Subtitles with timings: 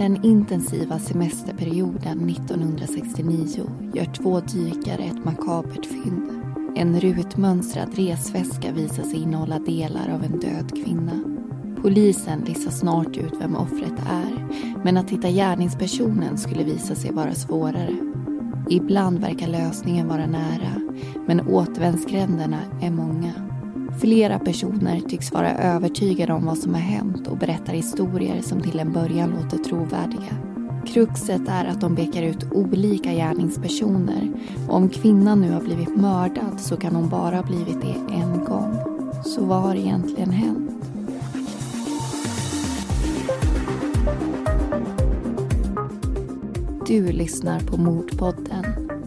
[0.00, 6.30] den intensiva semesterperioden 1969 gör två dykare ett makabert fynd.
[6.76, 11.24] En rutmönstrad resväska visar sig innehålla delar av en död kvinna.
[11.82, 14.48] Polisen listar snart ut vem offret är
[14.84, 17.96] men att hitta gärningspersonen skulle visa sig vara svårare.
[18.70, 20.80] Ibland verkar lösningen vara nära
[21.26, 23.49] men återvändsgränderna är många.
[24.00, 28.78] Flera personer tycks vara övertygade om vad som har hänt och berättar historier som till
[28.78, 30.36] en början låter trovärdiga.
[30.86, 34.32] Kruxet är att de pekar ut olika gärningspersoner
[34.68, 38.44] och om kvinnan nu har blivit mördad så kan hon bara ha blivit det en
[38.44, 38.76] gång.
[39.24, 40.70] Så vad har egentligen hänt?
[46.86, 48.64] Du lyssnar på Mordpodden,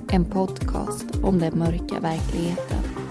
[0.10, 3.03] en podcast om den mörka verkligheten.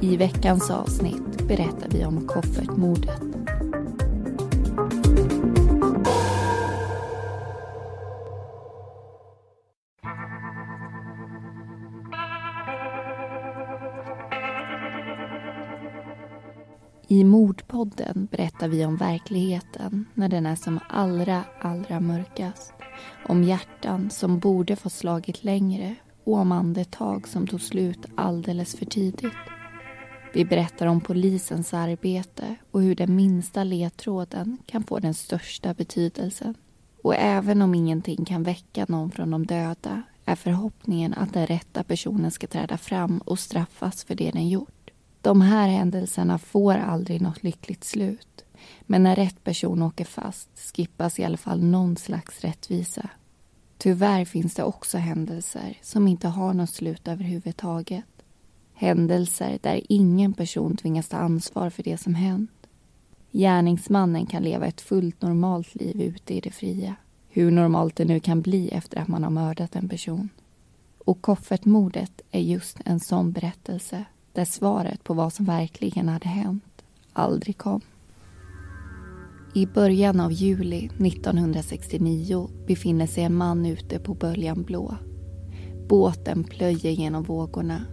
[0.00, 3.20] I veckans avsnitt berättar vi om koffertmordet.
[17.08, 22.72] I Mordpodden berättar vi om verkligheten när den är som allra, allra mörkast.
[23.26, 28.86] Om hjärtan som borde få slagit längre och om andetag som tog slut alldeles för
[28.86, 29.57] tidigt.
[30.32, 36.54] Vi berättar om polisens arbete och hur den minsta ledtråden kan få den största betydelsen.
[37.02, 41.84] Och även om ingenting kan väcka någon från de döda är förhoppningen att den rätta
[41.84, 44.90] personen ska träda fram och straffas för det den gjort.
[45.20, 48.44] De här händelserna får aldrig något lyckligt slut.
[48.80, 53.08] Men när rätt person åker fast skippas i alla fall någon slags rättvisa.
[53.78, 58.17] Tyvärr finns det också händelser som inte har något slut överhuvudtaget.
[58.80, 62.66] Händelser där ingen person tvingas ta ansvar för det som hänt.
[63.32, 66.94] Gärningsmannen kan leva ett fullt normalt liv ute i det fria.
[67.28, 70.28] Hur normalt det nu kan bli efter att man har mördat en person.
[70.98, 76.82] Och koffertmordet är just en sån berättelse där svaret på vad som verkligen hade hänt
[77.12, 77.80] aldrig kom.
[79.54, 84.94] I början av juli 1969 befinner sig en man ute på Böljan Blå.
[85.88, 87.84] Båten plöjer genom vågorna.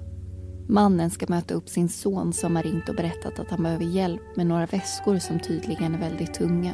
[0.67, 4.35] Mannen ska möta upp sin son som har ringt och berättat att han behöver hjälp
[4.35, 6.73] med några väskor som tydligen är väldigt tunga.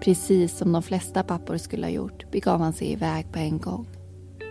[0.00, 3.86] Precis som de flesta pappor skulle ha gjort begav han sig iväg på en gång.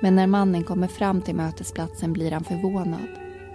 [0.01, 3.07] Men när mannen kommer fram till mötesplatsen blir han förvånad.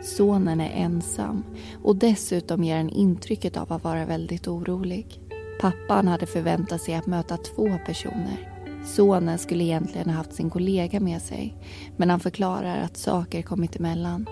[0.02, 1.44] Sonen är ensam
[1.82, 5.20] och dessutom ger han intrycket av att vara väldigt orolig.
[5.60, 8.48] Pappan hade förväntat sig att möta två personer.
[8.86, 11.56] Sonen skulle egentligen ha haft sin kollega med sig
[11.96, 14.26] men han förklarar att saker kommit emellan.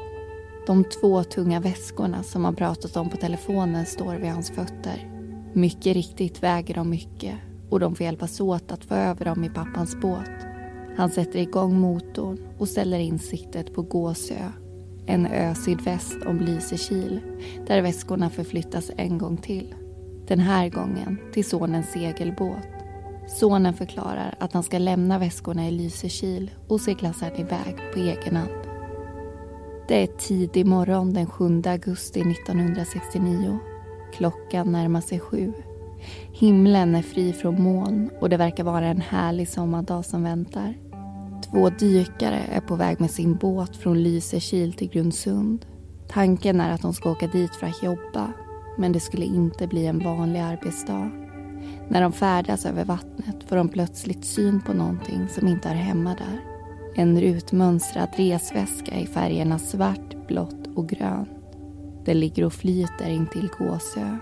[0.71, 5.11] De två tunga väskorna som han pratat om på telefonen står vid hans fötter.
[5.53, 7.35] Mycket riktigt väger de mycket
[7.71, 10.31] och de får hjälpas åt att få över dem i pappans båt.
[10.97, 14.53] Han sätter igång motorn och ställer in siktet på Gåsö.
[15.07, 17.21] En ö sydväst om Lysekil
[17.67, 19.75] där väskorna förflyttas en gång till.
[20.27, 22.69] Den här gången till sonens segelbåt.
[23.29, 28.37] Sonen förklarar att han ska lämna väskorna i Lysekil och segla sedan iväg på egen
[28.37, 28.70] hand.
[29.91, 33.59] Det är tidig morgon den 7 augusti 1969.
[34.13, 35.53] Klockan närmar sig sju.
[36.33, 40.75] Himlen är fri från moln och det verkar vara en härlig sommardag som väntar.
[41.51, 45.67] Två dykare är på väg med sin båt från Lysekil till Grundsund.
[46.09, 48.33] Tanken är att de ska åka dit för att jobba
[48.79, 51.11] men det skulle inte bli en vanlig arbetsdag.
[51.89, 56.15] När de färdas över vattnet får de plötsligt syn på någonting som inte är hemma
[56.15, 56.50] där.
[56.95, 61.29] En rutmönstrad resväska i färgerna svart, blått och grönt.
[62.05, 64.17] Den ligger och flyter intill Gåsö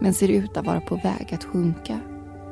[0.00, 2.00] men ser ut att vara på väg att sjunka.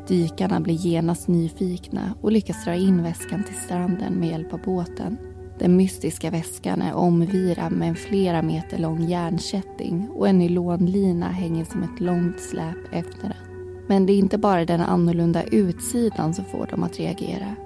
[0.08, 5.16] Dykarna blir genast nyfikna och lyckas dra in väskan till stranden med hjälp av båten.
[5.58, 11.64] Den mystiska väskan är omvirad med en flera meter lång järnkätting och en nylonlina hänger
[11.64, 13.50] som ett långt släp efter den.
[13.88, 17.56] Men det är inte bara den annorlunda utsidan som får dem att reagera.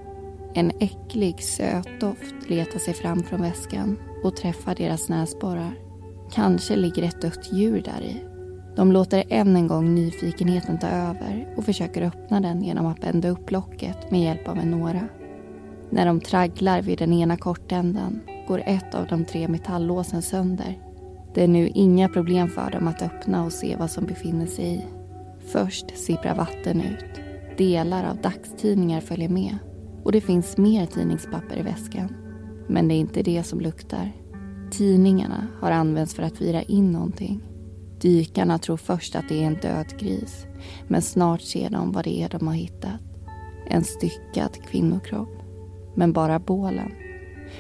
[0.57, 5.79] En äcklig söt doft letar sig fram från väskan och träffar deras näsborrar.
[6.33, 8.25] Kanske ligger ett dött djur där i.
[8.77, 13.29] De låter än en gång nyfikenheten ta över och försöker öppna den genom att bända
[13.29, 15.09] upp locket med hjälp av en nåra.
[15.91, 20.79] När de tragglar vid den ena kortändan går ett av de tre metalllåsen sönder.
[21.35, 24.75] Det är nu inga problem för dem att öppna och se vad som befinner sig
[24.75, 24.85] i.
[25.47, 27.21] Först sipprar vatten ut.
[27.59, 29.59] Delar av dagstidningar följer med.
[30.05, 32.15] Och det finns mer tidningspapper i väskan.
[32.69, 34.13] Men det är inte det som luktar.
[34.71, 37.43] Tidningarna har använts för att vira in någonting.
[38.01, 40.47] Dykarna tror först att det är en död gris.
[40.89, 43.01] Men snart ser de vad det är de har hittat.
[43.67, 45.43] En styckad kvinnokropp.
[45.95, 46.93] Men bara bålen.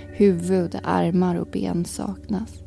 [0.06, 2.62] Huvud, armar och ben saknas.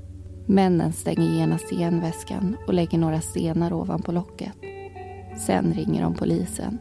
[0.45, 4.51] Männen stänger genast igen väskan och lägger några stenar ovanpå locket.
[5.45, 6.80] Sen ringer de polisen.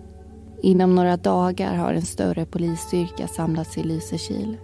[0.66, 4.56] Inom några dagar har en större polisstyrka samlats i Lysekil.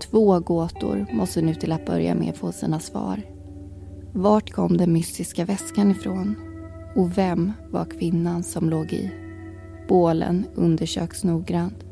[0.00, 3.22] Två gåtor måste nu till att börja med få sina svar.
[4.12, 6.34] Vart kom den mystiska väskan ifrån?
[6.96, 9.10] Och vem var kvinnan som låg i?
[9.88, 11.84] Bålen undersöks noggrant.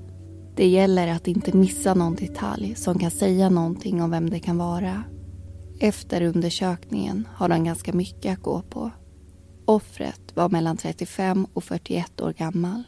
[0.57, 4.59] Det gäller att inte missa någon detalj som kan säga någonting om vem det kan
[4.59, 5.05] vara.
[5.81, 8.91] Efter undersökningen har de ganska mycket att gå på.
[9.65, 12.83] Offret var mellan 35 och 41 år gammal.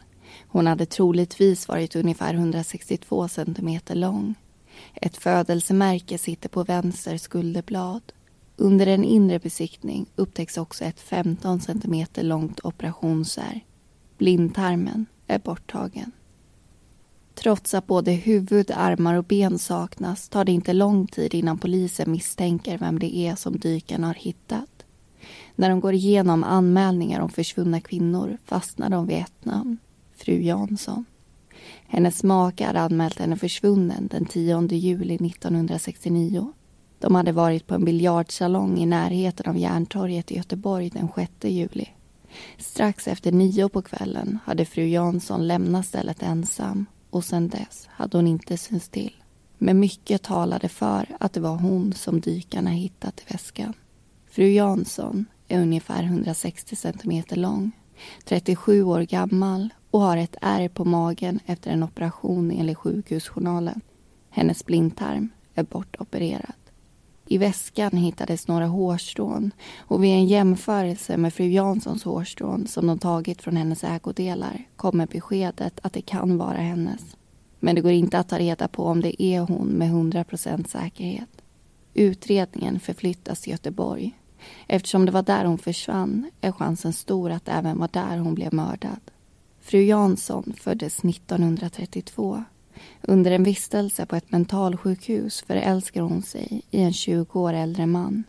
[0.53, 4.35] Hon hade troligtvis varit ungefär 162 centimeter lång.
[4.95, 8.03] Ett födelsemärke sitter på vänster skulderblad.
[8.57, 13.61] Under en inre besiktning upptäcks också ett 15 centimeter långt operationsärr.
[14.19, 16.13] Blindtarmen är borttagen.
[17.35, 22.11] Trots att både huvud, armar och ben saknas tar det inte lång tid innan polisen
[22.11, 24.85] misstänker vem det är som dykarna har hittat.
[25.55, 29.79] När de går igenom anmälningar om försvunna kvinnor fastnar de vid ett namn,
[30.23, 31.05] fru Jansson.
[31.87, 36.53] Hennes make hade anmält henne försvunnen den 10 juli 1969.
[36.99, 41.89] De hade varit på en biljardsalong i närheten av Järntorget i Göteborg den 6 juli.
[42.59, 48.19] Strax efter nio på kvällen hade fru Jansson lämnat stället ensam och sedan dess hade
[48.19, 49.13] hon inte synts till.
[49.59, 53.75] Men mycket talade för att det var hon som dykarna hittat i väskan.
[54.31, 57.73] Fru Jansson är ungefär 160 centimeter lång,
[58.25, 63.81] 37 år gammal och har ett ärr på magen efter en operation enligt sjukhusjournalen.
[64.31, 66.55] Hennes blindtarm är bortopererad.
[67.27, 72.99] I väskan hittades några hårstrån och vid en jämförelse med fru Janssons hårstrån som de
[72.99, 77.17] tagit från hennes ägodelar kommer beskedet att det kan vara hennes.
[77.61, 81.43] Men det går inte att ta reda på om det är hon med 100% säkerhet.
[81.95, 84.13] Utredningen förflyttas till Göteborg.
[84.67, 88.35] Eftersom det var där hon försvann är chansen stor att det även var där hon
[88.35, 89.01] blev mördad.
[89.71, 92.45] Fru Jansson föddes 1932
[93.03, 98.25] under en vistelse på ett mentalsjukhus förälskar hon sig i en 20 år äldre man.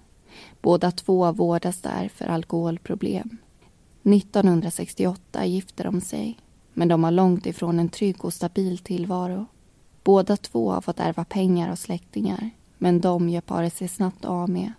[0.62, 3.38] Båda två vårdas där för alkoholproblem.
[4.04, 6.38] 1968 gifter de sig,
[6.74, 9.46] men de har långt ifrån en trygg och stabil tillvaro.
[10.04, 14.50] Båda två har fått ärva pengar av släktingar, men de gör paret sig snabbt av
[14.50, 14.74] med.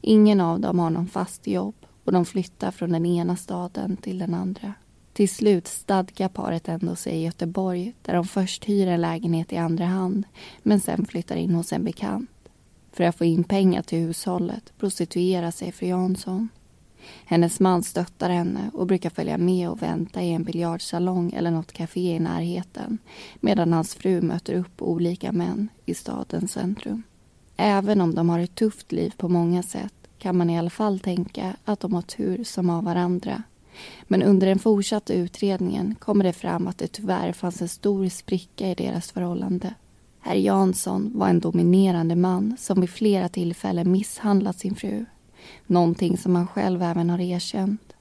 [0.00, 1.74] Ingen av dem har någon fast jobb
[2.04, 4.74] och de flyttar från den ena staden till den andra.
[5.14, 9.56] Till slut stadgar paret ändå sig i Göteborg där de först hyr en lägenhet i
[9.56, 10.24] andra hand
[10.62, 12.30] men sen flyttar in hos en bekant.
[12.92, 16.48] För att få in pengar till hushållet prostituerar sig fru Jansson.
[17.24, 21.72] Hennes man stöttar henne och brukar följa med och vänta i en biljardsalong eller något
[21.72, 22.98] café i närheten
[23.40, 27.02] medan hans fru möter upp olika män i stadens centrum.
[27.56, 31.00] Även om de har ett tufft liv på många sätt kan man i alla fall
[31.00, 33.42] tänka att de har tur som har varandra
[34.08, 38.70] men under den fortsatta utredningen kommer det fram att det tyvärr fanns en stor spricka
[38.70, 39.74] i deras förhållande.
[40.20, 45.04] Herr Jansson var en dominerande man som vid flera tillfällen misshandlat sin fru.
[45.66, 47.92] Någonting som han själv även har erkänt.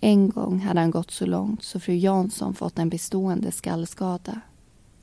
[0.00, 4.40] En gång hade han gått så långt så fru Jansson fått en bestående skallskada.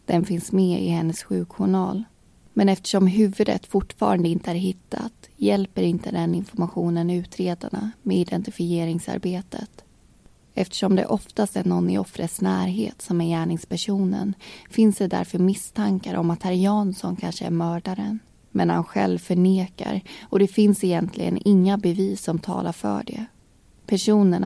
[0.06, 2.04] Den finns med i hennes sjukjournal.
[2.54, 9.84] Men eftersom huvudet fortfarande inte är hittat hjälper inte den informationen utredarna med identifieringsarbetet.
[10.60, 14.34] Eftersom det oftast är någon i offrets närhet som är gärningspersonen
[14.70, 18.20] finns det därför misstankar om att herr Jansson kanske är mördaren.
[18.52, 23.26] Men han själv förnekar och det finns egentligen inga bevis som talar för det.
[23.86, 24.46] Personerna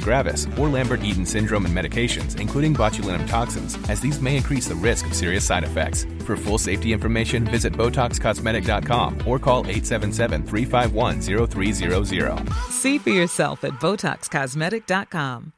[0.01, 5.07] gravis, or Lambert-Eaton syndrome and medications, including botulinum toxins, as these may increase the risk
[5.07, 6.05] of serious side effects.
[6.25, 12.49] For full safety information, visit BotoxCosmetic.com or call 877-351-0300.
[12.71, 15.51] See for yourself at BotoxCosmetic.com.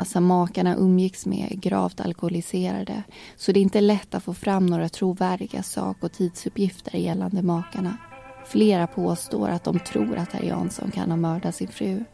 [0.00, 3.02] Alltså makarna umgicks med gravt alkoholiserade
[3.36, 7.96] så det är inte lätt att få fram några trovärdiga sak och tidsuppgifter gällande makarna.
[8.52, 12.04] Flera påstår att de tror att herr Jansson kan ha mördat sin fru.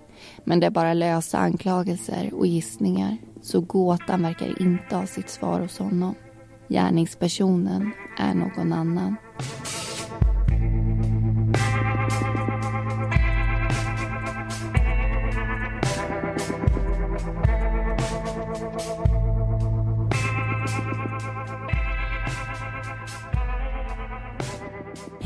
[0.45, 5.61] Men det är bara lösa anklagelser och gissningar så gåtan verkar inte ha sitt svar
[5.61, 6.15] hos honom.
[6.69, 9.17] Gärningspersonen är någon annan.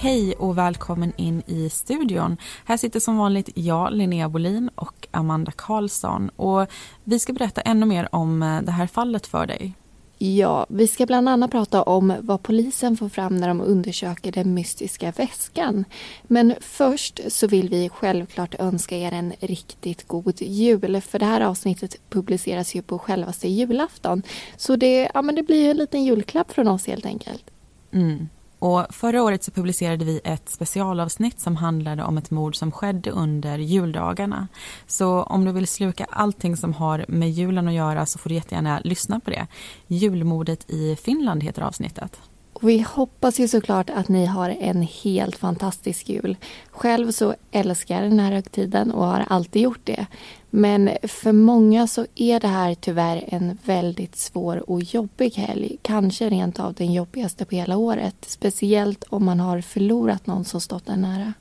[0.03, 2.37] Hej och välkommen in i studion.
[2.65, 6.29] Här sitter som vanligt jag, Linnea Bolin och Amanda Karlsson.
[6.29, 6.67] Och
[7.05, 9.73] vi ska berätta ännu mer om eh, det här fallet för dig.
[10.19, 14.55] Ja, vi ska bland annat prata om vad polisen får fram när de undersöker den
[14.55, 15.85] mystiska väskan.
[16.23, 21.01] Men först så vill vi självklart önska er en riktigt god jul.
[21.01, 24.23] För det här avsnittet publiceras ju på självaste julafton.
[24.57, 27.45] Så det, ja, men det blir en liten julklapp från oss helt enkelt.
[27.93, 28.29] Mm.
[28.63, 33.11] Och förra året så publicerade vi ett specialavsnitt som handlade om ett mord som skedde
[33.11, 34.49] under juldagarna.
[34.87, 38.35] Så om du vill sluka allting som har med julen att göra så får du
[38.35, 39.47] jättegärna lyssna på det.
[39.87, 42.21] Julmordet i Finland heter avsnittet.
[42.63, 46.37] Och vi hoppas ju såklart att ni har en helt fantastisk jul.
[46.71, 50.07] Själv så älskar jag den här högtiden och har alltid gjort det.
[50.51, 55.77] Men för många så är det här tyvärr en väldigt svår och jobbig helg.
[55.83, 58.17] Kanske rent av den jobbigaste på hela året.
[58.21, 61.33] Speciellt om man har förlorat någon som stått en nära.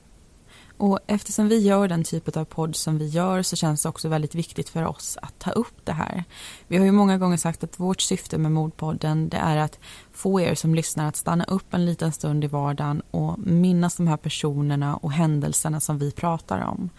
[0.81, 4.09] Och eftersom vi gör den typen av podd som vi gör så känns det också
[4.09, 6.23] väldigt viktigt för oss att ta upp det här.
[6.67, 9.79] Vi har ju många gånger sagt att vårt syfte med Mordpodden det är att
[10.11, 14.07] få er som lyssnar att stanna upp en liten stund i vardagen och minnas de
[14.07, 16.89] här personerna och händelserna som vi pratar om.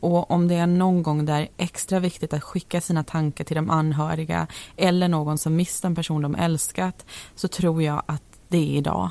[0.00, 3.44] Och om det är någon gång där det är extra viktigt att skicka sina tankar
[3.44, 8.22] till de anhöriga eller någon som mist en person de älskat så tror jag att
[8.48, 9.10] det är idag.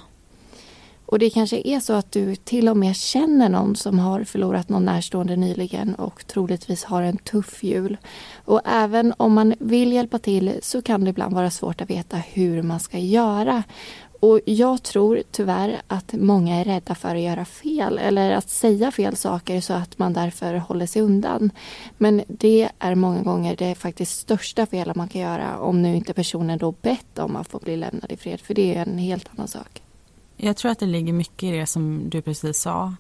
[1.08, 4.70] Och det kanske är så att du till och med känner någon som har förlorat
[4.70, 7.98] någon närstående nyligen och troligtvis har en tuff jul.
[8.46, 12.18] Och även om man vill hjälpa till så kan det ibland vara svårt att veta
[12.18, 13.64] hur man ska göra.
[14.20, 18.92] Och jag tror tyvärr att många är rädda för att göra fel eller att säga
[18.92, 21.52] fel saker så att man därför håller sig undan.
[21.98, 26.14] Men det är många gånger det faktiskt största felet man kan göra om nu inte
[26.14, 29.30] personen då bett om att få bli lämnad i fred, för det är en helt
[29.36, 29.82] annan sak.
[30.38, 32.94] Jag tror att det ligger mycket i det som du precis sa.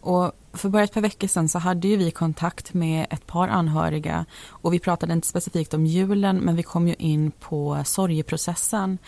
[0.00, 3.48] Och för bara ett par veckor sedan så hade ju vi kontakt med ett par
[3.48, 8.98] anhöriga och vi pratade inte specifikt om julen men vi kom ju in på sorgeprocessen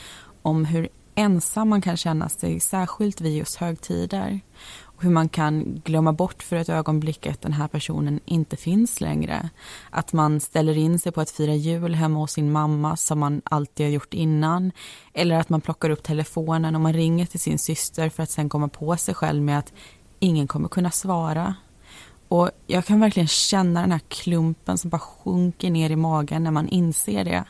[0.42, 4.40] om hur ensam man kan känna sig, särskilt vid just högtider.
[5.02, 9.50] Hur man kan glömma bort för ett ögonblick att den här personen inte finns längre.
[9.90, 13.42] Att man ställer in sig på att fira jul hemma hos sin mamma som man
[13.44, 14.72] alltid har gjort innan.
[15.12, 18.48] Eller att man plockar upp telefonen och man ringer till sin syster för att sen
[18.48, 19.72] komma på sig själv med att
[20.18, 21.54] ingen kommer kunna svara.
[22.28, 26.50] Och jag kan verkligen känna den här klumpen som bara sjunker ner i magen när
[26.50, 27.44] man inser det.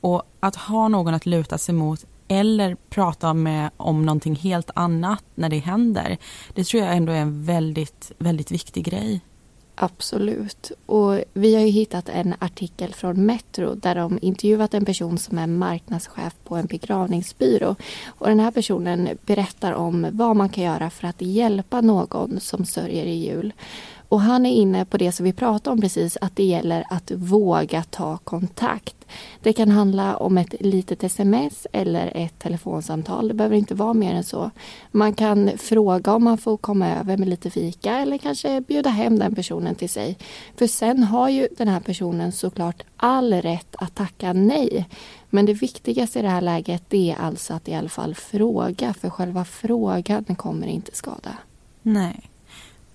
[0.00, 5.24] Och att ha någon att luta sig mot eller prata med om någonting helt annat
[5.34, 6.16] när det händer.
[6.54, 9.20] Det tror jag ändå är en väldigt, väldigt viktig grej.
[9.78, 10.72] Absolut.
[10.86, 15.38] Och vi har ju hittat en artikel från Metro där de intervjuat en person som
[15.38, 17.76] är marknadschef på en begravningsbyrå.
[18.06, 22.64] Och den här personen berättar om vad man kan göra för att hjälpa någon som
[22.64, 23.52] sörjer i jul.
[24.08, 27.10] Och han är inne på det som vi pratade om precis, att det gäller att
[27.10, 28.96] våga ta kontakt.
[29.42, 33.28] Det kan handla om ett litet sms eller ett telefonsamtal.
[33.28, 34.50] Det behöver inte vara mer än så.
[34.90, 39.18] Man kan fråga om man får komma över med lite fika eller kanske bjuda hem
[39.18, 40.18] den personen till sig.
[40.56, 44.88] För sen har ju den här personen såklart all rätt att tacka nej.
[45.30, 48.94] Men det viktigaste i det här läget det är alltså att i alla fall fråga,
[48.94, 51.36] för själva frågan kommer inte skada.
[51.82, 52.30] Nej.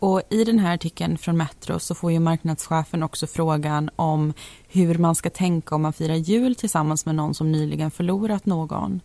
[0.01, 4.33] Och I den här artikeln från Metro så får ju marknadschefen också frågan om
[4.67, 9.01] hur man ska tänka om man firar jul tillsammans med någon som nyligen förlorat någon.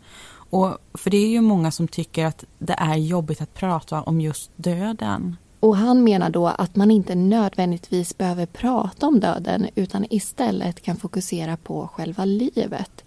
[0.50, 4.21] Och för det är ju många som tycker att det är jobbigt att prata om
[4.21, 5.37] just döden.
[5.61, 10.97] Och han menar då att man inte nödvändigtvis behöver prata om döden utan istället kan
[10.97, 13.05] fokusera på själva livet.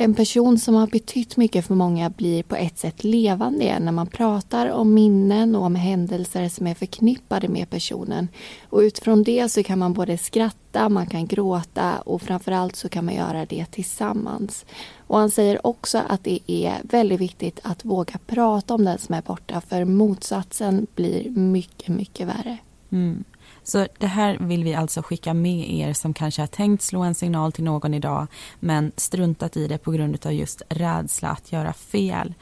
[0.00, 3.92] En person som har betytt mycket för många blir på ett sätt levande igen när
[3.92, 8.28] man pratar om minnen och om händelser som är förknippade med personen.
[8.68, 13.04] Och utifrån det så kan man både skratta, man kan gråta och framförallt så kan
[13.04, 14.66] man göra det tillsammans.
[14.96, 19.14] Och han säger också att det är väldigt viktigt att våga prata om den som
[19.14, 22.58] är borta för motsatsen blir mycket, mycket värre.
[22.90, 23.24] Mm.
[23.68, 27.14] Så det här vill vi alltså skicka med er som kanske har tänkt slå en
[27.14, 28.26] signal till någon idag
[28.60, 32.34] men struntat i det på grund av just rädsla att göra fel.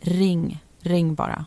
[0.00, 1.46] Ring, ring bara.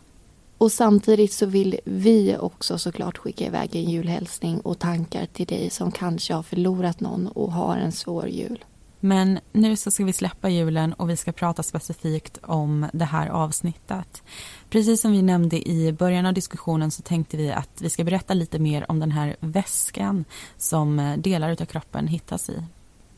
[0.58, 5.70] Och samtidigt så vill vi också såklart skicka iväg en julhälsning och tankar till dig
[5.70, 8.66] som kanske har förlorat någon och har en svår jul.
[9.00, 13.28] Men nu så ska vi släppa julen och vi ska prata specifikt om det här
[13.28, 14.24] avsnittet.
[14.70, 18.34] Precis som vi nämnde i början av diskussionen så tänkte vi att vi ska berätta
[18.34, 20.26] lite mer om den här väskan
[20.58, 22.64] som eh, delar av kroppen hittas i.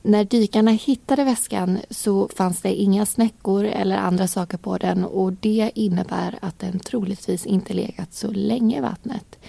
[0.02, 5.34] När dykarna hittade väskan så fanns det inga snäckor eller andra saker på den och
[5.34, 9.40] det innebär att den troligtvis inte legat så länge i vattnet.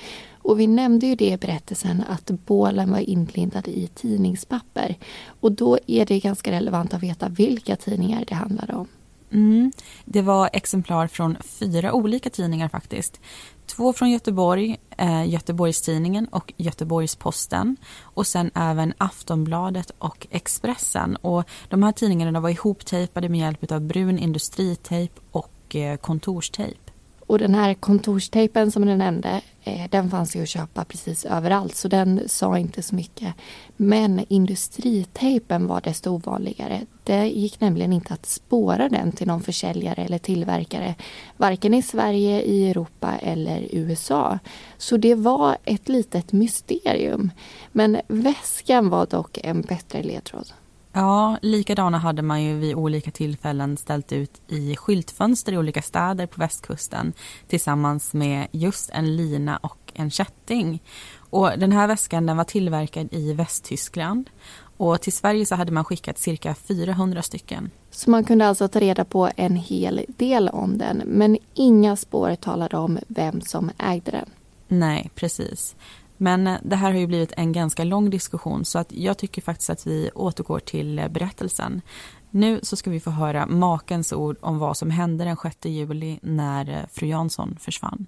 [0.48, 4.96] Och vi nämnde ju det i berättelsen att bålen var inlindad i tidningspapper.
[5.40, 8.86] Och då är det ganska relevant att veta vilka tidningar det handlade om.
[9.32, 9.72] Mm.
[10.04, 13.20] Det var exemplar från fyra olika tidningar faktiskt.
[13.66, 17.76] Två från Göteborg, eh, Göteborgstidningen och Göteborgsposten.
[18.00, 21.16] och sen även Aftonbladet och Expressen.
[21.16, 26.87] Och de här tidningarna var ihoptejpade med hjälp av brun industritejp och eh, kontorstejp.
[27.28, 31.76] Och den här kontorstejpen som du nämnde, eh, den fanns ju att köpa precis överallt
[31.76, 33.34] så den sa inte så mycket.
[33.76, 36.80] Men industritejpen var desto ovanligare.
[37.04, 40.94] Det gick nämligen inte att spåra den till någon försäljare eller tillverkare.
[41.36, 44.38] Varken i Sverige, i Europa eller USA.
[44.78, 47.30] Så det var ett litet mysterium.
[47.72, 50.52] Men väskan var dock en bättre ledtråd.
[50.92, 56.26] Ja, likadana hade man ju vid olika tillfällen ställt ut i skyltfönster i olika städer
[56.26, 57.12] på västkusten
[57.48, 60.82] tillsammans med just en lina och en kätting.
[61.30, 64.30] Och den här väskan den var tillverkad i Västtyskland
[64.76, 67.70] och till Sverige så hade man skickat cirka 400 stycken.
[67.90, 72.34] Så man kunde alltså ta reda på en hel del om den men inga spår
[72.34, 74.30] talade om vem som ägde den.
[74.68, 75.76] Nej, precis.
[76.18, 79.42] Men eh, det här har ju blivit en ganska lång diskussion så att jag tycker
[79.42, 81.82] faktiskt att vi återgår till eh, berättelsen.
[82.30, 86.18] Nu så ska vi få höra makens ord om vad som hände den 6 juli
[86.22, 88.06] när eh, fru Jansson försvann.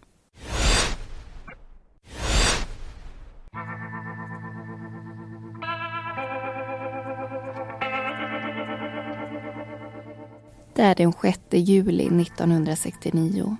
[10.74, 13.56] Det är den 6 juli 1969.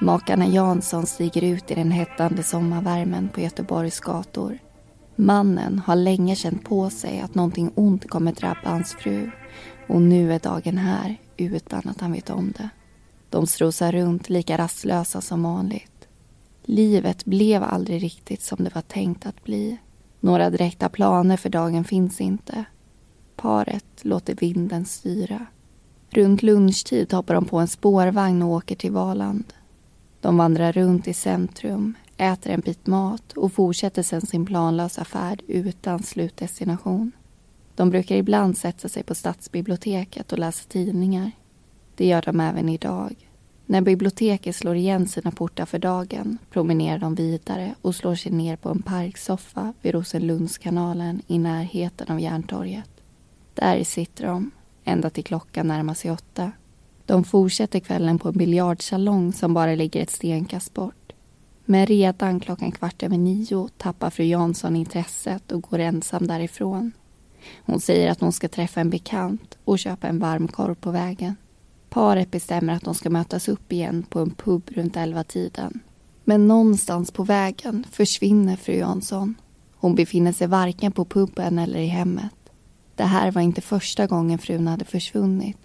[0.00, 4.58] Makarna Jansson stiger ut i den hettande sommarvärmen på Göteborgs gator.
[5.16, 9.30] Mannen har länge känt på sig att någonting ont kommer drabba hans fru
[9.88, 12.68] och nu är dagen här utan att han vet om det.
[13.30, 16.08] De strosar runt lika rastlösa som vanligt.
[16.62, 19.78] Livet blev aldrig riktigt som det var tänkt att bli.
[20.20, 22.64] Några direkta planer för dagen finns inte.
[23.36, 25.46] Paret låter vinden styra.
[26.10, 29.44] Runt lunchtid hoppar de på en spårvagn och åker till Valand.
[30.20, 35.42] De vandrar runt i centrum, äter en bit mat och fortsätter sedan sin planlösa färd
[35.46, 37.12] utan slutdestination.
[37.74, 41.30] De brukar ibland sätta sig på stadsbiblioteket och läsa tidningar.
[41.94, 43.28] Det gör de även idag.
[43.66, 48.56] När biblioteket slår igen sina portar för dagen promenerar de vidare och slår sig ner
[48.56, 52.90] på en parksoffa vid Rosenlundskanalen i närheten av Järntorget.
[53.54, 54.50] Där sitter de,
[54.84, 56.52] ända till klockan närmar sig åtta.
[57.08, 61.12] De fortsätter kvällen på en biljardsalong som bara ligger ett stenkast bort.
[61.64, 66.92] Men redan klockan kvart över nio tappar fru Jansson intresset och går ensam därifrån.
[67.56, 71.36] Hon säger att hon ska träffa en bekant och köpa en varmkorv på vägen.
[71.88, 75.80] Paret bestämmer att de ska mötas upp igen på en pub runt elva tiden.
[76.24, 79.34] Men någonstans på vägen försvinner fru Jansson.
[79.76, 82.34] Hon befinner sig varken på puben eller i hemmet.
[82.94, 85.58] Det här var inte första gången frun hade försvunnit.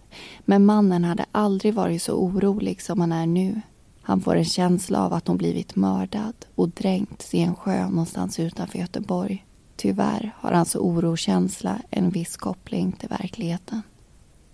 [0.46, 3.62] Men mannen hade aldrig varit så orolig som han är nu.
[4.02, 8.40] Han får en känsla av att hon blivit mördad och dränkts i en sjö någonstans
[8.40, 9.46] utanför Göteborg.
[9.76, 13.82] Tyvärr har hans orokänsla en viss koppling till verkligheten.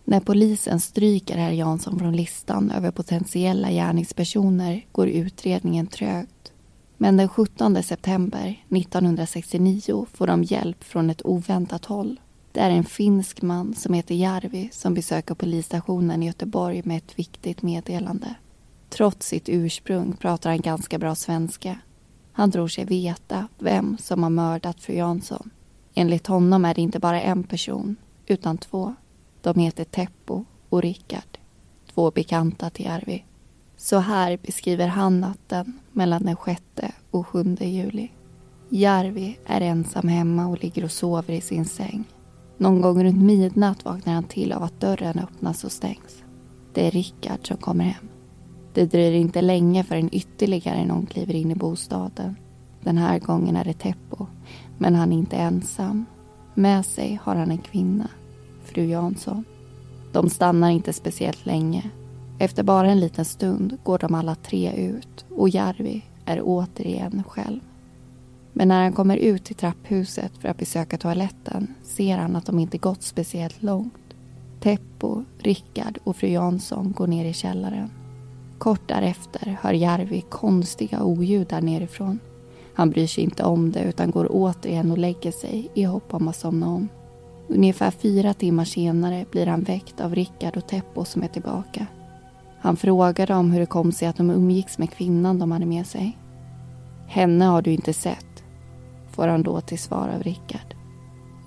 [0.04, 6.52] När polisen stryker herr Jansson från listan över potentiella gärningspersoner går utredningen trögt.
[6.98, 12.20] Men den 17 september 1969 får de hjälp från ett oväntat håll.
[12.52, 17.20] Det är en finsk man som heter Jarvi som besöker polisstationen i Göteborg med ett
[17.20, 18.36] viktigt meddelande.
[18.90, 21.80] Trots sitt ursprung pratar han ganska bra svenska.
[22.32, 25.50] Han tror sig veta vem som har mördat fru Jansson.
[25.94, 27.96] Enligt honom är det inte bara en person,
[28.28, 28.96] utan två.
[29.42, 31.38] De heter Teppo och Rickard.
[31.94, 33.26] Två bekanta till Jarvi.
[33.78, 36.62] Så här beskriver han natten mellan den 6
[37.12, 38.12] och 7 juli.
[38.70, 42.06] Jarvi är ensam hemma och ligger och sover i sin säng.
[42.60, 46.24] Någon gång runt midnatt vaknar han till av att dörren öppnas och stängs.
[46.74, 48.08] Det är Rickard som kommer hem.
[48.74, 52.36] Det dröjer inte länge förrän ytterligare någon kliver in i bostaden.
[52.82, 54.26] Den här gången är det Teppo,
[54.78, 56.06] men han är inte ensam.
[56.54, 58.08] Med sig har han en kvinna,
[58.64, 59.44] fru Jansson.
[60.12, 61.90] De stannar inte speciellt länge.
[62.40, 67.60] Efter bara en liten stund går de alla tre ut och Järvi är återigen själv.
[68.60, 72.60] Men när han kommer ut till trapphuset för att besöka toaletten ser han att de
[72.60, 73.94] inte gått speciellt långt.
[74.60, 77.90] Teppo, Rickard och fru Jansson går ner i källaren.
[78.58, 82.20] Kort därefter hör Järvi konstiga oljud där nerifrån.
[82.74, 86.28] Han bryr sig inte om det utan går återigen och lägger sig i hopp om
[86.28, 86.88] att somna om.
[87.48, 91.86] Ungefär fyra timmar senare blir han väckt av Rickard och Teppo som är tillbaka.
[92.60, 95.88] Han frågar dem hur det kom sig att de umgicks med kvinnan de hade med
[95.88, 96.18] sig.
[97.08, 98.26] Henne har du inte sett,
[99.20, 100.76] får han då till svar av Rickard.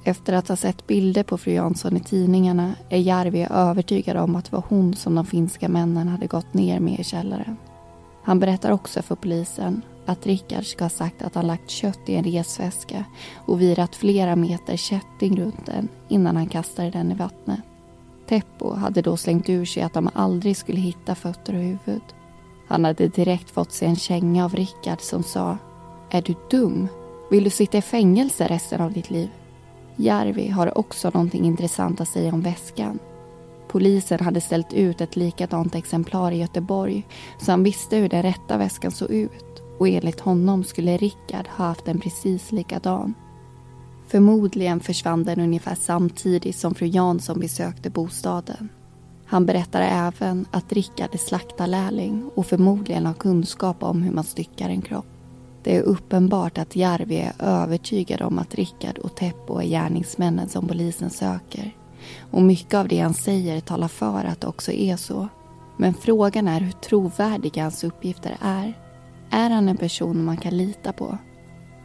[0.04, 4.44] Efter att ha sett bilder på fru Jansson i tidningarna är Järvi övertygad om att
[4.44, 7.56] det var hon som de finska männen hade gått ner med i källaren.
[8.22, 12.14] Han berättar också för polisen att Rickard ska ha sagt att han lagt kött i
[12.14, 13.04] en resväska
[13.36, 17.60] och virat flera meter kätting runt den innan han kastade den i vattnet.
[18.28, 22.02] Teppo hade då slängt ur sig att de aldrig skulle hitta fötter och huvud.
[22.68, 25.58] Han hade direkt fått sig en känga av Rickard som sa
[26.10, 26.88] Är du dum?
[27.32, 29.30] Vill du sitta i fängelse resten av ditt liv?
[29.96, 32.98] Järvi har också någonting intressant att säga om väskan.
[33.68, 37.06] Polisen hade ställt ut ett likadant exemplar i Göteborg
[37.38, 41.64] så han visste hur den rätta väskan såg ut och enligt honom skulle Rickard ha
[41.64, 43.14] haft en precis likadan.
[44.06, 48.68] Förmodligen försvann den ungefär samtidigt som fru Jansson besökte bostaden.
[49.26, 54.68] Han berättar även att Rickard är slaktarlärling och förmodligen har kunskap om hur man styckar
[54.68, 55.06] en kropp.
[55.64, 60.68] Det är uppenbart att Järvi är övertygad om att Rickard och Teppo är gärningsmännen som
[60.68, 61.76] polisen söker.
[62.30, 65.28] Och mycket av det han säger talar för att det också är så.
[65.76, 68.78] Men frågan är hur trovärdiga hans uppgifter är.
[69.30, 71.18] Är han en person man kan lita på?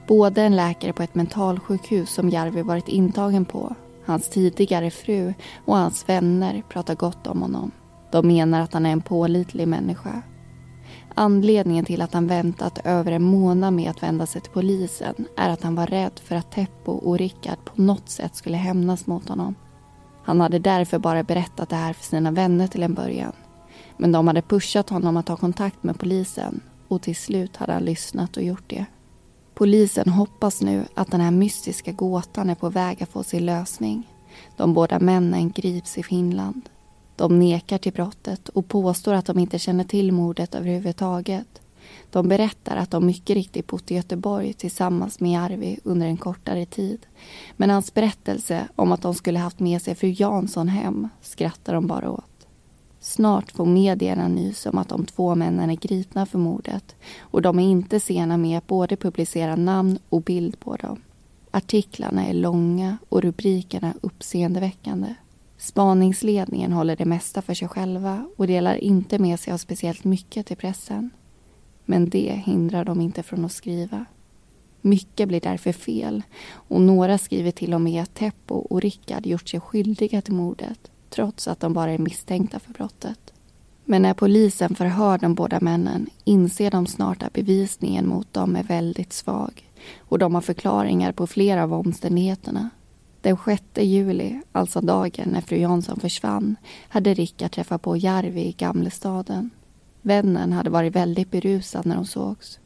[0.08, 5.34] Både en läkare på ett mentalsjukhus som Järvi varit intagen på, hans tidigare fru
[5.66, 7.72] och hans vänner pratar gott om honom.
[8.12, 10.22] De menar att han är en pålitlig människa
[11.20, 15.50] Anledningen till att han väntat över en månad med att vända sig till polisen är
[15.50, 19.30] att han var rädd för att Teppo och Rickard på något sätt skulle hämnas mot
[19.30, 19.56] honom.
[20.24, 23.32] Han hade därför bara berättat det här för sina vänner till en början.
[23.98, 27.86] Men de hade pushat honom att ta kontakt med polisen och till slut hade han
[27.86, 28.86] lyssnat och gjort det.
[29.54, 34.08] Polisen hoppas nu att den här mystiska gåtan är på väg att få sin lösning.
[34.58, 36.70] De båda männen grips i Finland.
[37.18, 41.62] De nekar till brottet och påstår att de inte känner till mordet överhuvudtaget.
[42.12, 46.66] De berättar att de mycket riktigt bott i Göteborg tillsammans med Arvi under en kortare
[46.66, 47.06] tid.
[47.56, 51.88] Men hans berättelse om att de skulle haft med sig fru Jansson hem skrattar de
[51.88, 52.48] bara åt.
[53.00, 57.60] Snart får medierna nys om att de två männen är gripna för mordet och de
[57.60, 61.02] är inte sena med att både publicera namn och bild på dem.
[61.52, 65.16] Artiklarna är långa och rubrikerna uppseendeväckande.
[65.58, 70.46] Spaningsledningen håller det mesta för sig själva och delar inte med sig av speciellt mycket
[70.46, 71.10] till pressen.
[71.86, 74.06] Men det hindrar dem inte från att skriva.
[74.82, 79.50] Mycket blir därför fel och några skriver till och med att Teppo och Rickard gjort
[79.50, 83.34] sig skyldiga till mordet trots att de bara är misstänkta för brottet.
[83.86, 88.64] Men när polisen förhör de båda männen inser de snart att bevisningen mot dem är
[88.64, 92.70] väldigt svag och de har förklaringar på flera av omständigheterna
[93.22, 96.56] den 6 juli, alltså dagen när fru Jansson försvann,
[96.90, 99.50] hade Rickard träffat på Järvi i Gamlestaden.
[100.02, 102.60] Vännen hade varit väldigt berusad när de sågs.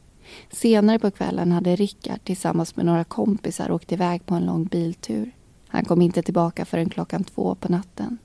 [0.51, 5.31] Senare på kvällen hade Rickard tillsammans med några kompisar åkt iväg på en lång biltur.
[5.67, 8.17] Han kom inte tillbaka förrän klockan två på natten.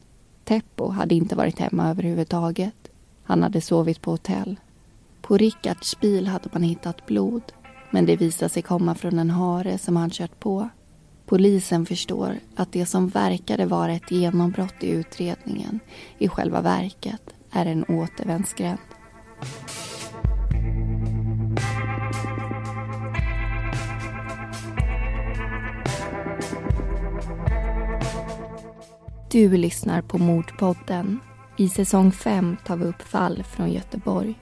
[0.44, 2.90] Teppo hade inte varit hemma överhuvudtaget.
[3.22, 4.60] Han hade sovit på hotell.
[5.22, 7.42] På Rickards bil hade man hittat blod
[7.90, 10.68] men det visade sig komma från en hare som han kört på.
[11.26, 15.80] Polisen förstår att det som verkade vara ett genombrott i utredningen
[16.18, 18.78] i själva verket är en återvändsgränd.
[29.30, 31.20] Du lyssnar på Mordpodden.
[31.56, 34.34] I säsong 5 tar vi upp fall från Göteborg.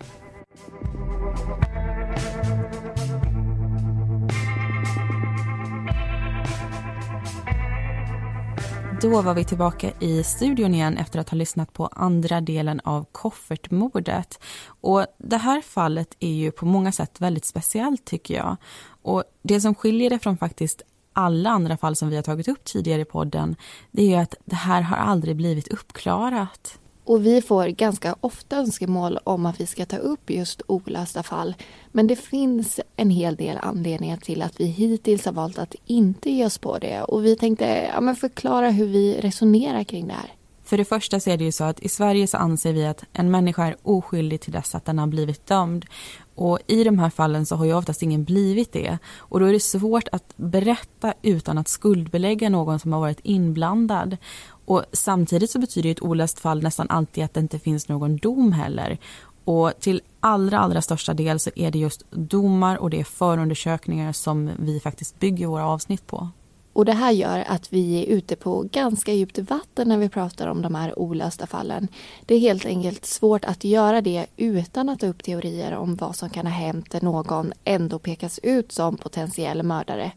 [9.05, 13.07] Då var vi tillbaka i studion igen efter att ha lyssnat på andra delen av
[13.13, 14.39] koffertmordet.
[14.67, 18.57] Och det här fallet är ju på många sätt väldigt speciellt tycker jag.
[19.03, 22.65] Och det som skiljer det från faktiskt alla andra fall som vi har tagit upp
[22.65, 23.57] tidigare i podden,
[23.91, 26.79] det är ju att det här har aldrig blivit uppklarat.
[27.05, 31.55] Och vi får ganska ofta önskemål om att vi ska ta upp just olösta fall.
[31.93, 36.31] Men det finns en hel del anledningar till att vi hittills har valt att inte
[36.31, 37.03] ge oss på det.
[37.03, 40.35] Och vi tänkte ja, men förklara hur vi resonerar kring det här.
[40.65, 43.05] För det första så är det ju så att i Sverige så anser vi att
[43.13, 45.87] en människa är oskyldig till dess att den har blivit dömd.
[46.35, 48.99] Och i de här fallen så har ju oftast ingen blivit det.
[49.17, 54.17] Och då är det svårt att berätta utan att skuldbelägga någon som har varit inblandad.
[54.65, 58.53] Och samtidigt så betyder ett olöst fall nästan alltid att det inte finns någon dom
[58.53, 58.99] heller.
[59.45, 64.13] Och till allra, allra största del så är det just domar och det är förundersökningar
[64.13, 66.29] som vi faktiskt bygger våra avsnitt på.
[66.75, 70.47] Och det här gör att vi är ute på ganska djupt vatten när vi pratar
[70.47, 71.89] om de här olösta fallen.
[72.27, 76.17] Det är helt enkelt svårt att göra det utan att ta upp teorier om vad
[76.17, 80.13] som kan ha hänt när någon ändå pekas ut som potentiell mördare.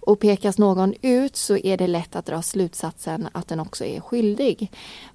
[0.00, 4.00] Och pekas någon ut så är det lätt att dra slutsatsen att den också är
[4.00, 4.72] skyldig.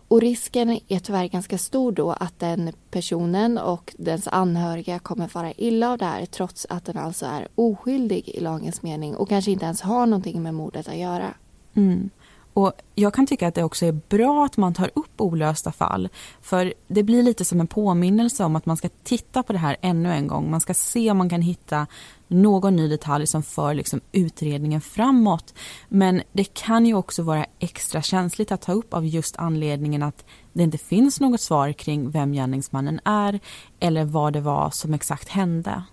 [0.07, 5.51] Och risken är tyvärr ganska stor då att den personen och dens anhöriga kommer fara
[5.51, 9.51] illa av det här trots att den alltså är oskyldig i lagens mening och kanske
[9.51, 11.33] inte ens har någonting med mordet att göra.
[11.73, 12.09] Mm.
[12.55, 16.09] Och Jag kan tycka att det också är bra att man tar upp olösta fall.
[16.41, 19.77] För det blir lite som en påminnelse om att man ska titta på det här
[19.81, 20.51] ännu en gång.
[20.51, 21.87] Man ska se om man kan hitta
[22.27, 25.53] någon ny detalj som för liksom utredningen framåt.
[25.89, 30.25] Men det kan ju också vara extra känsligt att ta upp av just anledningen att
[30.53, 33.39] det inte finns något svar kring vem gärningsmannen är
[33.79, 35.83] eller vad det var som exakt hände.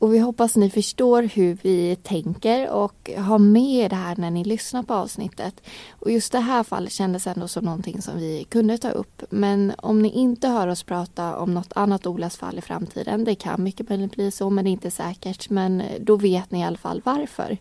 [0.00, 4.44] Och vi hoppas ni förstår hur vi tänker och har med det här när ni
[4.44, 5.60] lyssnar på avsnittet.
[5.90, 9.22] Och just det här fallet kändes ändå som någonting som vi kunde ta upp.
[9.30, 13.34] Men om ni inte hör oss prata om något annat Olas fall i framtiden, det
[13.34, 15.50] kan mycket väl bli så men det är inte säkert.
[15.50, 17.58] Men då vet ni i alla fall varför.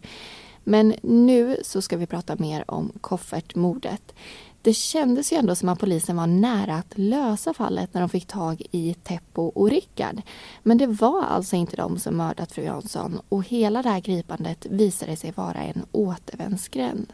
[0.63, 4.13] Men nu så ska vi prata mer om koffertmordet.
[4.61, 8.25] Det kändes ju ändå som att polisen var nära att lösa fallet när de fick
[8.25, 10.21] tag i Teppo och Rickard.
[10.63, 14.65] Men det var alltså inte de som mördat fru Jansson och hela det här gripandet
[14.69, 17.13] visade sig vara en återvändsgränd.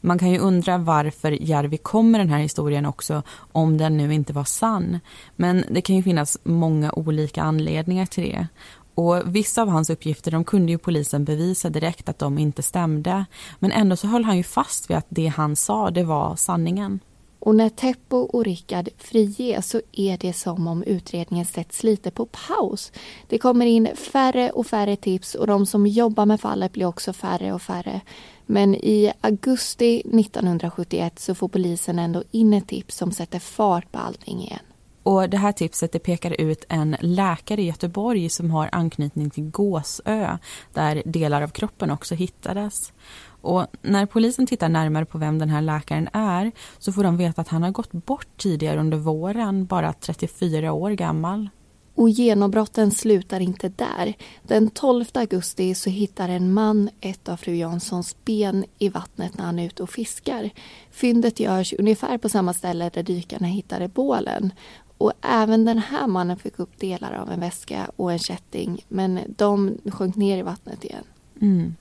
[0.00, 4.14] Man kan ju undra varför Järvi kom med den här historien också om den nu
[4.14, 5.00] inte var sann.
[5.36, 8.48] Men det kan ju finnas många olika anledningar till det.
[8.94, 13.24] Och vissa av hans uppgifter de kunde ju polisen bevisa direkt att de inte stämde.
[13.58, 17.00] Men ändå så höll han ju fast vid att det han sa det var sanningen.
[17.38, 22.26] Och när Teppo och Rickard friges så är det som om utredningen sätts lite på
[22.26, 22.92] paus.
[23.28, 27.12] Det kommer in färre och färre tips och de som jobbar med fallet blir också
[27.12, 28.00] färre och färre.
[28.46, 33.98] Men i augusti 1971 så får polisen ändå in ett tips som sätter fart på
[33.98, 34.73] allting igen.
[35.04, 39.50] Och Det här tipset det pekar ut en läkare i Göteborg som har anknytning till
[39.50, 40.38] Gåsö
[40.72, 42.92] där delar av kroppen också hittades.
[43.26, 47.40] Och när polisen tittar närmare på vem den här läkaren är så får de veta
[47.40, 51.48] att han har gått bort tidigare under våren, bara 34 år gammal.
[51.96, 54.14] Och genombrotten slutar inte där.
[54.42, 59.44] Den 12 augusti så hittar en man ett av fru Janssons ben i vattnet när
[59.44, 60.50] han är ute och fiskar.
[60.90, 64.52] Fyndet görs ungefär på samma ställe där dykarna hittade bålen.
[64.98, 69.20] Och även den här mannen fick upp delar av en väska och en kätting men
[69.36, 71.04] de sjönk ner i vattnet igen.
[71.40, 71.74] Mm.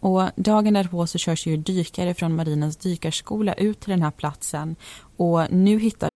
[0.00, 4.76] Och dagen därpå så körs ju dykare från marinens dykarskola ut till den här platsen
[5.16, 6.10] och nu hittar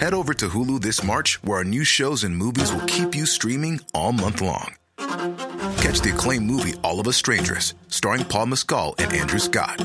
[0.00, 3.26] Head over to Hulu this March where our new shows and movies will keep you
[3.26, 4.74] streaming all month long.
[5.82, 9.84] Catch the acclaimed movie All of us strangers starring Paul Mescal and Andrew Scott.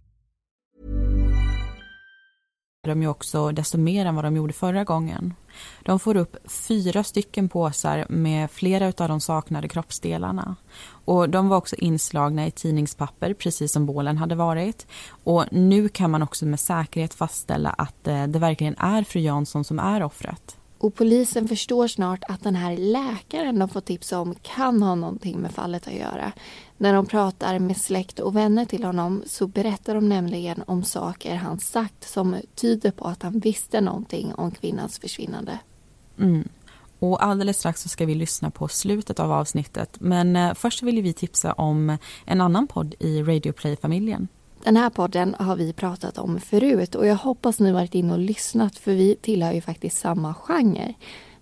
[2.87, 5.33] De ju också desto mer än vad de gjorde förra gången.
[5.83, 10.55] De får upp fyra stycken påsar med flera av de saknade kroppsdelarna.
[11.05, 14.87] Och De var också inslagna i tidningspapper, precis som bålen hade varit.
[15.23, 19.63] Och Nu kan man också med säkerhet fastställa att eh, det verkligen är fru Jansson
[19.63, 20.57] som är offret.
[20.81, 25.39] Och polisen förstår snart att den här läkaren de får tips om kan ha någonting
[25.39, 26.31] med fallet att göra.
[26.77, 31.35] När de pratar med släkt och vänner till honom så berättar de nämligen om saker
[31.35, 35.59] han sagt som tyder på att han visste någonting om kvinnans försvinnande.
[36.19, 36.49] Mm.
[36.99, 39.97] Och alldeles strax så ska vi lyssna på slutet av avsnittet.
[39.99, 44.27] Men eh, först vill vi tipsa om en annan podd i Radio Play-familjen.
[44.63, 48.19] Den här podden har vi pratat om förut och jag hoppas ni varit inne och
[48.19, 50.93] lyssnat för vi tillhör ju faktiskt samma genre.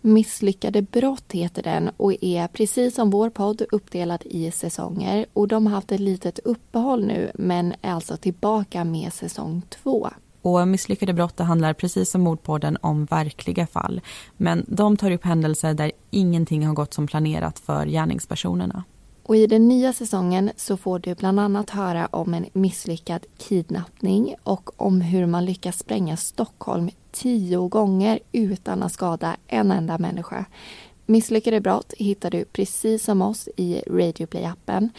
[0.02, 5.26] Misslyckade brott heter den och är precis som vår podd uppdelad i säsonger.
[5.34, 10.10] Och de har haft ett litet uppehåll nu men är alltså tillbaka med säsong två.
[10.42, 14.02] Och Misslyckade brott handlar precis som mordpodden om verkliga fall.
[14.38, 18.84] Men de tar upp händelser där ingenting har gått som planerat för gärningspersonerna.
[19.30, 24.36] Och I den nya säsongen så får du bland annat höra om en misslyckad kidnappning
[24.44, 30.46] och om hur man lyckas spränga Stockholm tio gånger utan att skada en enda människa.
[31.06, 34.90] Misslyckade brott hittar du precis som oss i Radioplay-appen.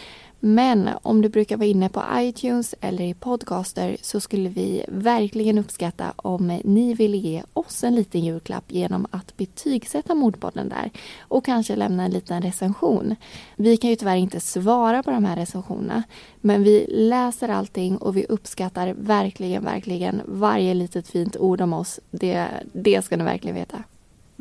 [0.41, 5.59] Men om du brukar vara inne på iTunes eller i Podcaster så skulle vi verkligen
[5.59, 11.45] uppskatta om ni ville ge oss en liten julklapp genom att betygsätta Mordpodden där och
[11.45, 13.17] kanske lämna en liten recension.
[13.57, 16.03] Vi kan ju tyvärr inte svara på de här recensionerna
[16.41, 22.01] men vi läser allting och vi uppskattar verkligen, verkligen varje litet fint ord om oss.
[22.11, 23.83] Det, det ska ni verkligen veta.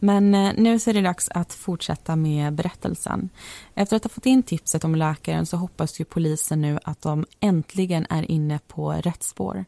[0.02, 3.30] Men eh, nu så är det dags att fortsätta med berättelsen.
[3.74, 7.26] Efter att ha fått in tipset om läkaren så hoppas ju polisen nu att de
[7.40, 9.66] äntligen är inne på rätt spår.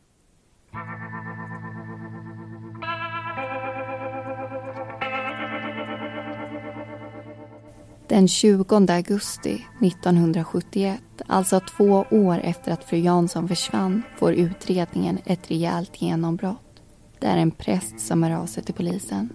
[8.08, 15.52] Den 20 augusti 1971, alltså två år efter att fru Jansson försvann, får utredningen ett
[15.52, 16.82] rejält genombrott.
[17.20, 19.30] Det är en präst som hör av sig till polisen.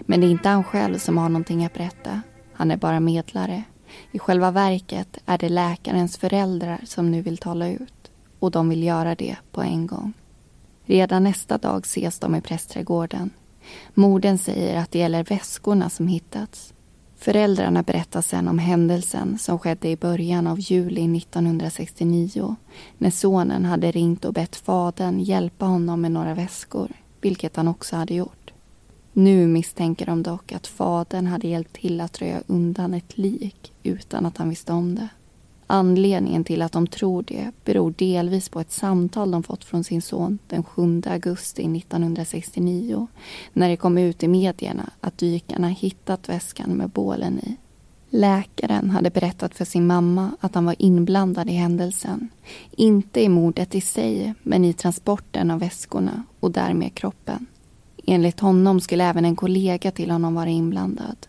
[0.00, 2.22] Men det är inte han själv som har någonting att berätta.
[2.52, 3.62] Han är bara medlare.
[4.12, 8.10] I själva verket är det läkarens föräldrar som nu vill tala ut.
[8.38, 10.12] Och de vill göra det på en gång.
[10.84, 13.30] Redan nästa dag ses de i prästträdgården.
[13.94, 16.74] Morden säger att det gäller väskorna som hittats.
[17.16, 22.56] Föräldrarna berättar sen om händelsen som skedde i början av juli 1969
[22.98, 27.96] när sonen hade ringt och bett fadern hjälpa honom med några väskor vilket han också
[27.96, 28.52] hade gjort.
[29.18, 34.26] Nu misstänker de dock att fadern hade hjälpt till att röja undan ett lik utan
[34.26, 35.08] att han visste om det.
[35.66, 40.02] Anledningen till att de tror det beror delvis på ett samtal de fått från sin
[40.02, 43.06] son den 7 augusti 1969
[43.52, 47.56] när det kom ut i medierna att dykarna hittat väskan med bålen i.
[48.10, 52.28] Läkaren hade berättat för sin mamma att han var inblandad i händelsen.
[52.70, 57.46] Inte i mordet i sig, men i transporten av väskorna och därmed kroppen.
[58.10, 61.26] Enligt honom skulle även en kollega till honom vara inblandad.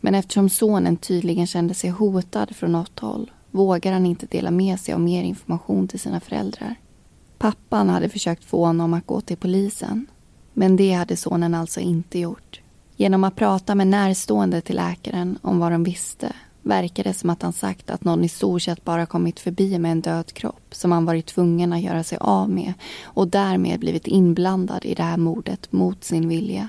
[0.00, 4.80] Men eftersom sonen tydligen kände sig hotad från något håll vågar han inte dela med
[4.80, 6.74] sig av mer information till sina föräldrar.
[7.38, 10.06] Pappan hade försökt få honom att gå till polisen.
[10.52, 12.60] Men det hade sonen alltså inte gjort.
[12.96, 17.42] Genom att prata med närstående till läkaren om vad de visste verkar det som att
[17.42, 20.92] han sagt att någon i stort sett bara kommit förbi med en död kropp som
[20.92, 22.72] han varit tvungen att göra sig av med
[23.04, 26.68] och därmed blivit inblandad i det här mordet mot sin vilja.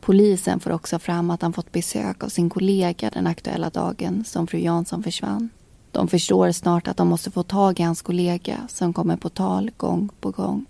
[0.00, 4.46] Polisen får också fram att han fått besök av sin kollega den aktuella dagen som
[4.46, 5.50] fru Jansson försvann.
[5.90, 9.70] De förstår snart att de måste få tag i hans kollega som kommer på tal
[9.76, 10.66] gång på gång.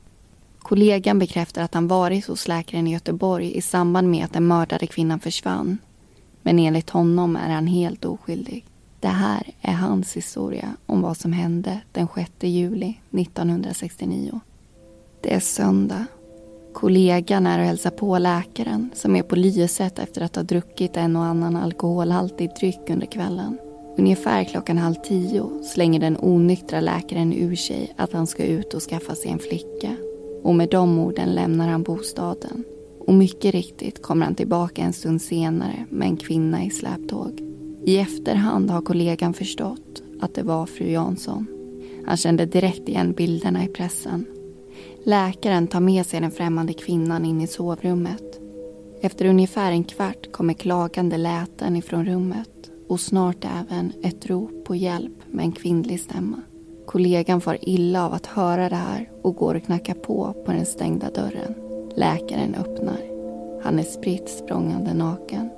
[0.59, 4.87] Kollegan bekräftar att han varit hos läkaren i Göteborg i samband med att den mördade
[4.87, 5.79] kvinnan försvann.
[6.43, 8.65] Men enligt honom är han helt oskyldig.
[9.01, 14.41] Det här är hans historia om vad som hände den 6 juli 1969.
[15.21, 16.07] Det är söndag.
[16.73, 21.17] Kollegan är och hälsar på läkaren som är på lyset efter att ha druckit en
[21.17, 23.59] och annan alkoholhaltig dryck under kvällen.
[23.97, 28.83] Ungefär klockan halv tio slänger den onyktra läkaren ur sig att han ska ut och
[28.83, 29.97] skaffa sig en flicka
[30.43, 32.65] och med de orden lämnar han bostaden.
[33.07, 37.41] Och mycket riktigt kommer han tillbaka en stund senare med en kvinna i släptåg.
[37.85, 41.47] I efterhand har kollegan förstått att det var fru Jansson.
[42.07, 44.27] Han kände direkt igen bilderna i pressen.
[45.05, 48.41] Läkaren tar med sig den främmande kvinnan in i sovrummet.
[49.01, 54.77] Efter ungefär en kvart kommer klagande läten ifrån rummet och snart även ett rop på
[54.77, 56.41] hjälp med en kvinnlig stämma.
[56.87, 60.67] Kollegan far illa av att höra det här och går och knackar på på den
[60.67, 61.62] stängda dörren.
[61.95, 63.01] Läkaren öppnar.
[63.63, 65.51] Han är spritt språngande naken.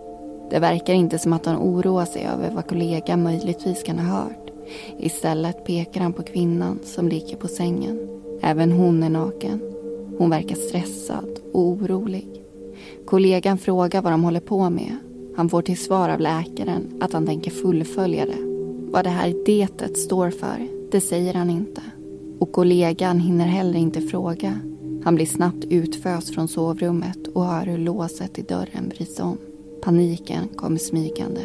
[0.51, 4.51] Det verkar inte som att han oroar sig över vad kollegan möjligtvis kan ha hört.
[4.99, 8.09] Istället pekar han på kvinnan som ligger på sängen.
[8.43, 9.61] Även hon är naken.
[10.18, 12.43] Hon verkar stressad och orolig.
[13.07, 14.97] Kollegan frågar vad de håller på med.
[15.37, 18.39] Han får till svar av läkaren att han tänker fullfölja det.
[18.91, 21.82] Vad det här detet står för det säger han inte.
[22.39, 24.61] Och kollegan hinner heller inte fråga.
[25.05, 29.38] Han blir snabbt utföst från sovrummet och hör hur låset i dörren vrids om.
[29.82, 31.40] Paniken kommer smygande.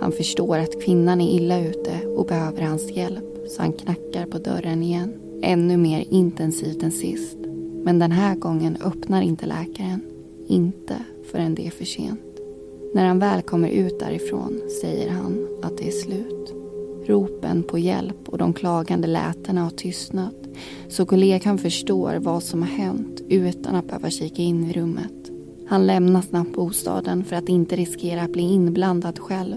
[0.00, 4.38] Han förstår att kvinnan är illa ute och behöver hans hjälp så han knackar på
[4.38, 5.12] dörren igen.
[5.42, 7.38] Ännu mer intensivt än sist.
[7.84, 10.00] Men den här gången öppnar inte läkaren.
[10.46, 10.96] Inte
[11.30, 12.20] förrän det är för sent.
[12.94, 16.54] När han väl kommer ut därifrån säger han att det är slut.
[17.06, 20.45] Ropen på hjälp och de klagande lätena har tystnat
[20.88, 25.30] så kollegan förstår vad som har hänt utan att behöva kika in i rummet.
[25.68, 29.56] Han lämnar snabbt bostaden för att inte riskera att bli inblandad själv.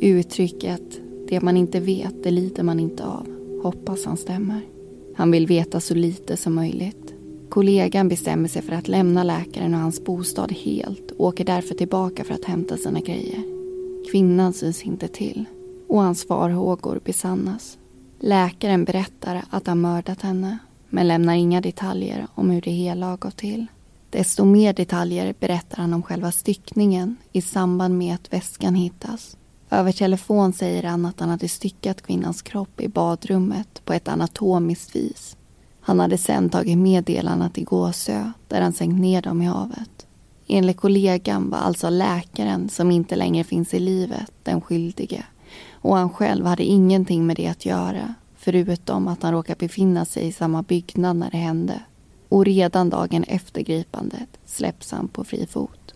[0.00, 3.26] Uttrycket “det man inte vet, det lider man inte av”
[3.62, 4.60] hoppas han stämmer.
[5.14, 7.14] Han vill veta så lite som möjligt.
[7.48, 12.24] Kollegan bestämmer sig för att lämna läkaren och hans bostad helt och åker därför tillbaka
[12.24, 13.42] för att hämta sina grejer.
[14.10, 15.44] Kvinnan syns inte till
[15.86, 17.77] och hans farhågor besannas.
[18.20, 20.58] Läkaren berättar att han mördat henne
[20.88, 23.66] men lämnar inga detaljer om hur det hela har gått till.
[24.10, 29.36] Desto mer detaljer berättar han om själva styckningen i samband med att väskan hittas.
[29.70, 34.96] Över telefon säger han att han hade styckat kvinnans kropp i badrummet på ett anatomiskt
[34.96, 35.36] vis.
[35.80, 40.06] Han hade sen tagit med delarna till Gåsö där han sänkt ner dem i havet.
[40.46, 45.24] Enligt kollegan var alltså läkaren som inte längre finns i livet den skyldige
[45.72, 50.26] och han själv hade ingenting med det att göra förutom att han råkade befinna sig
[50.26, 51.80] i samma byggnad när det hände.
[52.28, 55.94] Och redan dagen efter gripandet släpps han på fri fot.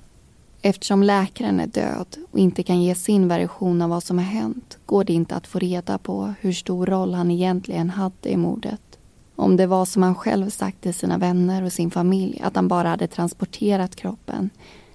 [0.62, 4.78] Eftersom läkaren är död och inte kan ge sin version av vad som har hänt
[4.86, 8.80] går det inte att få reda på hur stor roll han egentligen hade i mordet.
[9.36, 12.68] Om det var som han själv sagt till sina vänner och sin familj att han
[12.68, 14.50] bara hade transporterat kroppen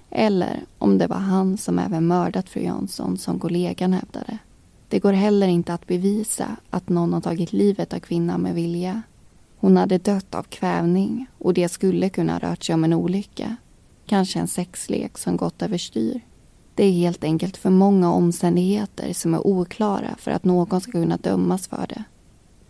[0.09, 4.37] eller om det var han som även mördat fru Jansson som kollegan hävdade.
[4.89, 9.01] Det går heller inte att bevisa att någon har tagit livet av kvinnan med vilja.
[9.57, 13.55] Hon hade dött av kvävning och det skulle kunna ha rört sig om en olycka.
[14.05, 16.21] Kanske en sexlek som gått överstyr.
[16.75, 21.17] Det är helt enkelt för många omständigheter som är oklara för att någon ska kunna
[21.17, 22.03] dömas för det.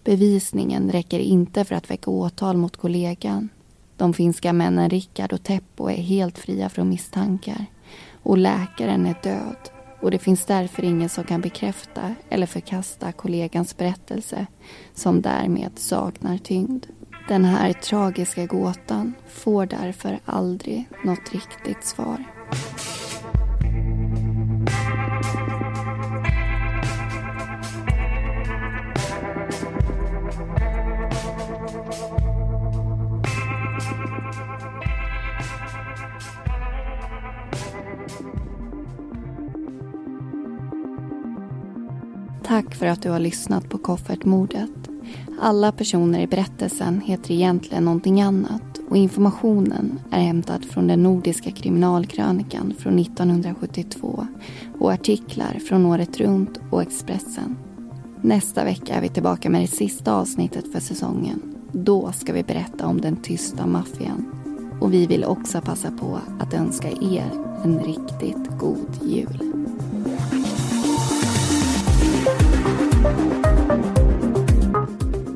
[0.04, 3.50] Bevisningen räcker inte för att väcka åtal mot kollegan.
[3.98, 7.66] De finska männen Rickard och Teppo är helt fria från misstankar.
[8.24, 13.78] Och läkaren är död och det finns därför ingen som kan bekräfta eller förkasta kollegans
[13.78, 14.48] berättelse
[14.94, 16.86] som därmed saknar tyngd.
[17.28, 22.24] Den här tragiska gåtan får därför aldrig något riktigt svar.
[42.78, 44.70] För att du har lyssnat på Koffertmordet.
[45.42, 51.52] Alla personer i berättelsen heter egentligen någonting annat och informationen är hämtad från den nordiska
[51.52, 54.28] kriminalkrönikan från 1972
[54.80, 57.58] och artiklar från Året Runt och Expressen.
[58.22, 61.56] Nästa vecka är vi tillbaka med det sista avsnittet för säsongen.
[61.72, 64.34] Då ska vi berätta om den tysta maffian.
[64.82, 67.32] Och vi vill också passa på att önska er
[67.64, 69.57] en riktigt god jul.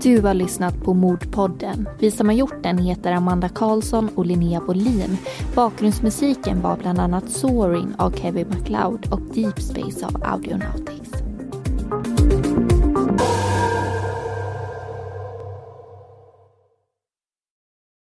[0.03, 1.89] Du har lyssnat på Mordpodden.
[1.99, 5.17] Vi som har gjort den heter Amanda Karlsson och Linnea Bolin.
[5.55, 11.00] Bakgrundsmusiken var bland annat Soaring av Kevin MacLeod och Deep Space av Audionautic.